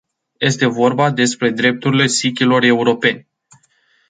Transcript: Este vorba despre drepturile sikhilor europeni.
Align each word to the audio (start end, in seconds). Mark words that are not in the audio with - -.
Este 0.39 0.65
vorba 0.65 1.11
despre 1.11 1.49
drepturile 1.51 2.07
sikhilor 2.07 2.63
europeni. 2.63 3.29